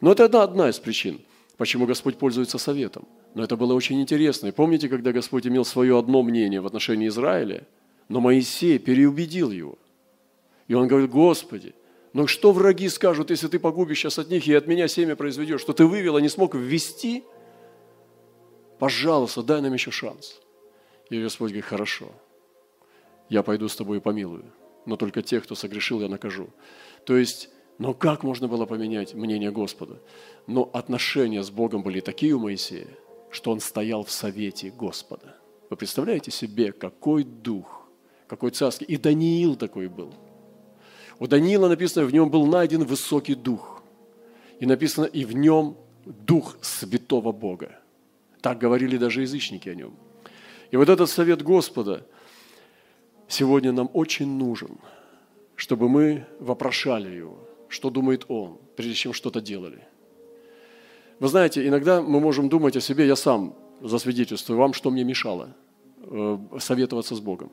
Но 0.00 0.12
это 0.12 0.42
одна 0.42 0.70
из 0.70 0.78
причин, 0.78 1.20
почему 1.56 1.86
Господь 1.86 2.16
пользуется 2.16 2.58
советом. 2.58 3.06
Но 3.34 3.44
это 3.44 3.56
было 3.56 3.74
очень 3.74 4.00
интересно. 4.00 4.48
И 4.48 4.52
помните, 4.52 4.88
когда 4.88 5.12
Господь 5.12 5.46
имел 5.46 5.64
свое 5.64 5.98
одно 5.98 6.22
мнение 6.22 6.60
в 6.60 6.66
отношении 6.66 7.08
Израиля, 7.08 7.66
но 8.08 8.20
Моисей 8.20 8.78
переубедил 8.78 9.50
его. 9.50 9.78
И 10.68 10.74
он 10.74 10.88
говорит, 10.88 11.10
Господи, 11.10 11.74
ну 12.12 12.26
что 12.26 12.52
враги 12.52 12.88
скажут, 12.88 13.30
если 13.30 13.46
ты 13.46 13.58
погубишь 13.58 13.98
сейчас 13.98 14.18
от 14.18 14.30
них 14.30 14.46
и 14.48 14.54
от 14.54 14.66
меня 14.66 14.88
семя 14.88 15.16
произведешь, 15.16 15.60
что 15.60 15.72
ты 15.72 15.84
вывел, 15.84 16.16
а 16.16 16.20
не 16.20 16.28
смог 16.28 16.54
ввести? 16.54 17.22
Пожалуйста, 18.78 19.42
дай 19.42 19.60
нам 19.60 19.74
еще 19.74 19.90
шанс. 19.90 20.40
И 21.10 21.20
Господь 21.20 21.50
говорит, 21.50 21.64
хорошо, 21.64 22.12
я 23.28 23.42
пойду 23.42 23.68
с 23.68 23.76
тобой 23.76 23.98
и 23.98 24.00
помилую, 24.00 24.44
но 24.86 24.96
только 24.96 25.22
тех, 25.22 25.42
кто 25.42 25.56
согрешил, 25.56 26.00
я 26.00 26.08
накажу. 26.08 26.48
То 27.04 27.16
есть, 27.16 27.50
но 27.78 27.94
как 27.94 28.22
можно 28.22 28.46
было 28.46 28.64
поменять 28.64 29.14
мнение 29.14 29.50
Господа? 29.50 30.00
Но 30.46 30.70
отношения 30.72 31.42
с 31.42 31.50
Богом 31.50 31.82
были 31.82 32.00
такие 32.00 32.32
у 32.32 32.38
Моисея, 32.38 32.86
что 33.30 33.50
он 33.50 33.60
стоял 33.60 34.04
в 34.04 34.10
совете 34.10 34.70
Господа. 34.70 35.36
Вы 35.68 35.76
представляете 35.76 36.30
себе, 36.30 36.72
какой 36.72 37.24
дух, 37.24 37.88
какой 38.28 38.52
царский. 38.52 38.84
И 38.84 38.96
Даниил 38.96 39.56
такой 39.56 39.88
был. 39.88 40.14
У 41.18 41.26
Даниила 41.26 41.68
написано, 41.68 42.06
в 42.06 42.12
нем 42.12 42.30
был 42.30 42.46
найден 42.46 42.84
высокий 42.84 43.34
дух. 43.34 43.82
И 44.60 44.66
написано, 44.66 45.06
и 45.06 45.24
в 45.24 45.34
нем 45.34 45.76
дух 46.04 46.56
святого 46.60 47.32
Бога. 47.32 47.78
Так 48.40 48.58
говорили 48.58 48.96
даже 48.96 49.22
язычники 49.22 49.68
о 49.68 49.74
нем– 49.74 49.96
и 50.70 50.76
вот 50.76 50.88
этот 50.88 51.10
совет 51.10 51.42
Господа 51.42 52.06
сегодня 53.28 53.72
нам 53.72 53.90
очень 53.92 54.28
нужен, 54.28 54.78
чтобы 55.56 55.88
мы 55.88 56.26
вопрошали 56.38 57.08
его, 57.08 57.38
что 57.68 57.90
думает 57.90 58.24
он, 58.28 58.58
прежде 58.76 58.94
чем 58.94 59.12
что-то 59.12 59.40
делали. 59.40 59.86
Вы 61.18 61.28
знаете, 61.28 61.66
иногда 61.66 62.00
мы 62.00 62.20
можем 62.20 62.48
думать 62.48 62.76
о 62.76 62.80
себе, 62.80 63.06
я 63.06 63.16
сам 63.16 63.54
засвидетельствую 63.80 64.58
вам, 64.58 64.72
что 64.72 64.90
мне 64.90 65.04
мешало 65.04 65.54
э, 66.02 66.38
советоваться 66.58 67.14
с 67.14 67.20
Богом. 67.20 67.50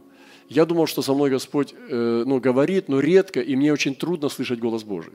Я 0.50 0.66
думал, 0.66 0.88
что 0.88 1.02
со 1.02 1.14
мной 1.14 1.30
Господь 1.30 1.74
э, 1.74 2.24
ну, 2.26 2.40
говорит, 2.40 2.88
но 2.88 3.00
редко, 3.00 3.42
и 3.42 3.56
мне 3.56 3.74
очень 3.74 3.96
трудно 3.96 4.30
слышать 4.30 4.60
голос 4.60 4.84
Божий. 4.84 5.14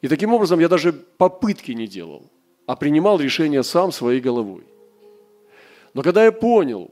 И 0.00 0.08
таким 0.08 0.32
образом 0.32 0.60
я 0.60 0.68
даже 0.68 0.92
попытки 0.92 1.72
не 1.72 1.86
делал, 1.86 2.30
а 2.66 2.74
принимал 2.74 3.20
решение 3.20 3.62
сам 3.62 3.92
своей 3.92 4.20
головой. 4.20 4.64
Но 5.94 6.02
когда 6.02 6.24
я 6.24 6.32
понял, 6.32 6.90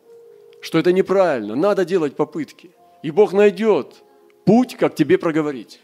что 0.60 0.78
это 0.78 0.92
неправильно, 0.92 1.54
надо 1.54 1.84
делать 1.84 2.16
попытки, 2.16 2.70
и 3.02 3.10
Бог 3.10 3.32
найдет 3.32 4.02
путь, 4.44 4.76
как 4.76 4.94
тебе 4.94 5.18
проговорить. 5.18 5.80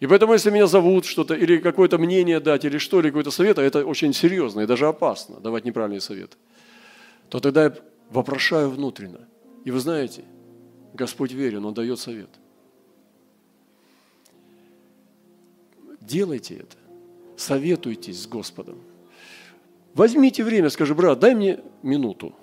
И 0.00 0.06
поэтому, 0.06 0.32
если 0.32 0.50
меня 0.50 0.66
зовут 0.66 1.06
что-то, 1.06 1.34
или 1.34 1.58
какое-то 1.58 1.98
мнение 1.98 2.38
дать, 2.38 2.64
или 2.64 2.78
что, 2.78 3.00
или 3.00 3.08
какой-то 3.08 3.32
совет, 3.32 3.58
а 3.58 3.62
это 3.62 3.84
очень 3.84 4.12
серьезно 4.12 4.60
и 4.60 4.66
даже 4.66 4.86
опасно, 4.86 5.40
давать 5.40 5.64
неправильный 5.64 6.00
совет, 6.00 6.38
то 7.28 7.40
тогда 7.40 7.64
я 7.64 7.74
вопрошаю 8.10 8.70
внутренно. 8.70 9.28
И 9.64 9.70
вы 9.70 9.80
знаете, 9.80 10.22
Господь 10.94 11.32
верен, 11.32 11.64
Он 11.64 11.74
дает 11.74 11.98
совет. 11.98 12.30
Делайте 16.00 16.54
это. 16.54 16.76
Советуйтесь 17.36 18.22
с 18.22 18.26
Господом. 18.26 18.80
Возьмите 19.94 20.44
время, 20.44 20.70
скажи, 20.70 20.94
брат, 20.94 21.18
дай 21.18 21.34
мне 21.34 21.60
минуту. 21.82 22.34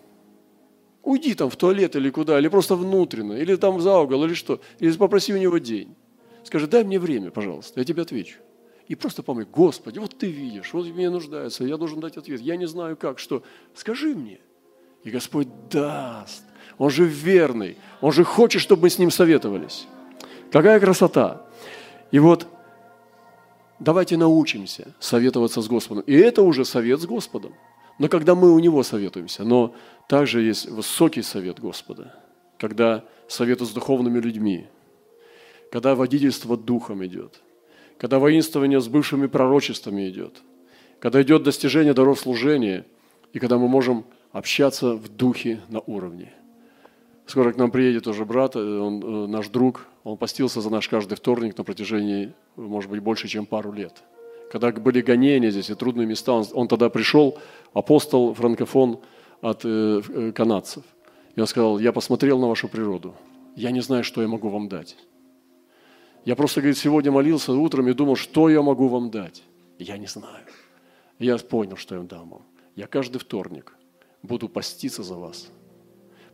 Уйди 1.06 1.36
там 1.36 1.52
в 1.52 1.56
туалет 1.56 1.96
или 1.96 2.10
куда, 2.10 2.40
или 2.40 2.48
просто 2.48 2.76
внутренно, 2.76 3.34
или 3.34 3.56
там 3.56 3.80
за 3.80 4.00
угол, 4.00 4.26
или 4.26 4.34
что. 4.34 4.60
Или 4.80 4.92
попроси 4.98 5.34
у 5.34 5.38
него 5.38 5.60
день. 5.60 5.96
Скажи, 6.44 6.68
дай 6.68 6.84
мне 6.84 7.00
время, 7.00 7.30
пожалуйста, 7.30 7.80
я 7.80 7.86
тебе 7.86 8.02
отвечу. 8.02 8.40
И 8.88 8.96
просто 8.96 9.22
помни, 9.22 9.46
Господи, 9.52 10.00
вот 10.00 10.18
ты 10.18 10.28
видишь, 10.28 10.74
вот 10.74 10.88
мне 10.88 11.12
нуждается, 11.12 11.64
я 11.64 11.78
должен 11.78 12.00
дать 12.00 12.18
ответ. 12.18 12.42
Я 12.42 12.56
не 12.56 12.68
знаю 12.68 12.98
как, 12.98 13.20
что. 13.20 13.44
Скажи 13.76 14.16
мне. 14.16 14.40
И 15.04 15.12
Господь 15.12 15.48
даст. 15.70 16.44
Он 16.80 16.90
же 16.90 17.06
верный. 17.06 17.78
Он 18.02 18.12
же 18.12 18.24
хочет, 18.24 18.62
чтобы 18.62 18.84
мы 18.84 18.90
с 18.90 18.98
Ним 18.98 19.12
советовались. 19.12 19.88
Какая 20.52 20.80
красота. 20.80 21.46
И 22.10 22.18
вот 22.18 22.48
давайте 23.80 24.18
научимся 24.18 24.96
советоваться 25.00 25.62
с 25.62 25.68
Господом. 25.68 26.04
И 26.08 26.14
это 26.14 26.42
уже 26.42 26.66
совет 26.66 27.00
с 27.00 27.06
Господом. 27.06 27.54
Но 27.98 28.10
когда 28.10 28.36
мы 28.36 28.54
у 28.54 28.60
Него 28.60 28.84
советуемся, 28.84 29.44
но 29.44 29.74
также 30.08 30.42
есть 30.42 30.70
высокий 30.70 31.22
совет 31.22 31.60
Господа, 31.60 32.14
когда 32.58 33.06
советы 33.28 33.66
с 33.66 33.70
духовными 33.72 34.20
людьми, 34.20 34.68
когда 35.72 35.96
водительство 35.96 36.58
духом 36.58 37.06
идет, 37.06 37.42
когда 37.98 38.20
воинствование 38.20 38.82
с 38.82 38.88
бывшими 38.88 39.28
пророчествами 39.28 40.10
идет, 40.10 40.42
когда 41.00 41.22
идет 41.22 41.44
достижение 41.44 41.94
даров 41.94 42.20
служения, 42.20 42.86
и 43.34 43.40
когда 43.40 43.58
мы 43.58 43.68
можем 43.68 44.06
общаться 44.32 44.96
в 44.96 45.08
духе 45.08 45.62
на 45.70 45.80
уровне. 45.80 46.34
Скоро 47.26 47.54
к 47.54 47.58
нам 47.58 47.72
приедет 47.72 48.06
уже 48.08 48.26
брат, 48.26 48.56
э, 48.56 48.60
он 48.60 49.02
э, 49.02 49.28
наш 49.28 49.48
друг, 49.48 49.88
он 50.04 50.18
постился 50.18 50.62
за 50.62 50.70
наш 50.70 50.88
каждый 50.88 51.16
вторник 51.16 51.58
на 51.58 51.64
протяжении, 51.64 52.34
может 52.56 52.92
быть, 52.92 53.00
больше, 53.00 53.28
чем 53.28 53.46
пару 53.46 53.72
лет. 53.72 54.04
Когда 54.52 54.72
были 54.72 55.02
гонения 55.02 55.50
здесь 55.50 55.70
и 55.70 55.76
трудные 55.76 56.06
места, 56.06 56.34
он, 56.34 56.46
он 56.54 56.68
тогда 56.68 56.90
пришел, 56.90 57.38
апостол, 57.74 58.34
франкофон 58.34 59.00
от 59.42 59.66
э, 59.66 60.02
э 60.08 60.32
канадцев. 60.32 60.84
И 61.36 61.42
он 61.42 61.48
сказал, 61.48 61.80
я 61.80 61.92
посмотрел 61.92 62.40
на 62.40 62.48
вашу 62.48 62.68
природу, 62.68 63.16
я 63.56 63.72
не 63.72 63.82
знаю, 63.82 64.04
что 64.04 64.22
я 64.22 64.28
могу 64.28 64.50
вам 64.50 64.70
дать. 64.70 64.96
Я 66.26 66.36
просто, 66.36 66.62
говорит, 66.62 66.78
сегодня 66.78 67.12
молился 67.12 67.54
утром 67.54 67.88
и 67.88 67.94
думал, 67.94 68.16
что 68.16 68.50
я 68.50 68.62
могу 68.62 68.88
вам 68.88 69.12
дать. 69.12 69.44
Я 69.78 69.98
не 69.98 70.08
знаю. 70.08 70.46
Я 71.20 71.38
понял, 71.38 71.78
что 71.78 71.96
я 71.96 72.02
дам 72.02 72.30
вам. 72.30 72.42
Я 72.76 72.88
каждый 72.88 73.20
вторник 73.20 73.76
буду 74.24 74.50
поститься 74.50 75.04
за 75.04 75.16
вас, 75.16 75.50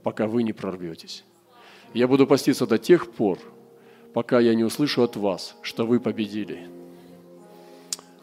пока 0.02 0.28
вы 0.28 0.44
не 0.44 0.54
прорветесь. 0.54 1.24
Я 1.94 2.08
буду 2.08 2.26
поститься 2.26 2.66
до 2.66 2.78
тех 2.78 3.12
пор, 3.12 3.38
пока 4.14 4.40
я 4.40 4.56
не 4.56 4.64
услышу 4.64 5.04
от 5.04 5.18
вас, 5.18 5.56
что 5.62 5.86
вы 5.86 6.00
победили. 6.00 6.81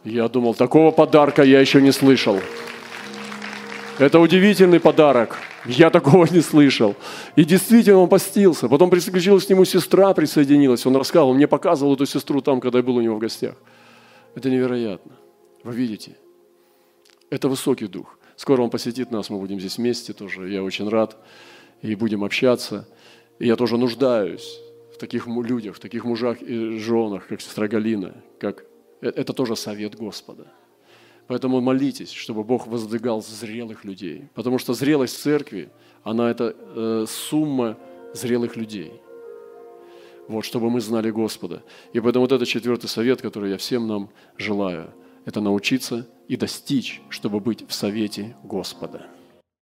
Я 0.05 0.29
думал, 0.29 0.55
такого 0.55 0.91
подарка 0.91 1.43
я 1.43 1.61
еще 1.61 1.83
не 1.83 1.93
слышал. 1.93 2.39
Это 3.99 4.21
удивительный 4.21 4.79
подарок. 4.79 5.39
Я 5.65 5.91
такого 5.99 6.27
не 6.27 6.41
слышал. 6.41 6.95
И 7.37 7.45
действительно 7.45 7.99
он 7.99 8.09
постился. 8.09 8.69
Потом 8.69 8.91
присоединилась 8.91 9.47
к 9.47 9.51
нему 9.51 9.65
сестра, 9.65 10.15
присоединилась. 10.15 10.87
Он 10.87 10.97
рассказывал, 10.97 11.35
мне 11.35 11.49
показывал 11.49 11.95
эту 11.95 12.07
сестру 12.07 12.41
там, 12.41 12.61
когда 12.61 12.79
я 12.79 12.85
был 12.85 12.97
у 12.97 13.01
него 13.01 13.17
в 13.17 13.19
гостях. 13.19 13.55
Это 14.35 14.51
невероятно. 14.51 15.13
Вы 15.65 15.75
видите? 15.75 16.17
Это 17.31 17.49
высокий 17.49 17.87
дух. 17.87 18.19
Скоро 18.37 18.63
он 18.63 18.71
посетит 18.71 19.11
нас, 19.11 19.31
мы 19.31 19.39
будем 19.39 19.59
здесь 19.59 19.79
вместе 19.79 20.13
тоже. 20.13 20.49
Я 20.49 20.63
очень 20.63 20.89
рад. 20.89 21.17
И 21.83 21.95
будем 21.97 22.23
общаться. 22.23 22.89
И 23.41 23.47
я 23.47 23.57
тоже 23.57 23.77
нуждаюсь 23.77 24.61
в 24.95 24.99
таких 24.99 25.27
людях, 25.27 25.77
в 25.77 25.81
таких 25.81 26.05
мужах 26.05 26.41
и 26.41 26.79
женах, 26.79 27.27
как 27.27 27.41
сестра 27.41 27.67
Галина. 27.67 28.15
Как... 28.39 28.65
Э, 29.01 29.09
это 29.09 29.33
тоже 29.33 29.57
совет 29.57 29.97
Господа. 29.97 30.47
Поэтому 31.27 31.61
молитесь, 31.61 32.11
чтобы 32.11 32.43
Бог 32.43 32.67
воздвигал 32.67 33.23
зрелых 33.23 33.85
людей. 33.85 34.29
Потому 34.35 34.59
что 34.59 34.73
зрелость 34.73 35.21
церкви, 35.21 35.69
она 36.03 36.31
это 36.31 36.57
э, 36.57 37.05
сумма 37.07 37.77
зрелых 38.15 38.57
людей. 38.57 38.93
Вот, 40.27 40.45
чтобы 40.45 40.71
мы 40.71 40.81
знали 40.81 41.11
Господа. 41.11 41.63
И 41.93 42.01
поэтому 42.01 42.25
вот 42.25 42.33
это 42.33 42.47
четвертый 42.47 42.89
совет, 42.89 43.23
который 43.23 43.51
я 43.51 43.57
всем 43.57 43.87
нам 43.87 44.11
желаю, 44.37 44.91
это 45.25 45.41
научиться 45.41 46.07
и 46.29 46.37
достичь, 46.37 47.03
чтобы 47.11 47.41
быть 47.41 47.69
в 47.69 47.73
совете 47.73 48.37
Господа. 48.43 49.07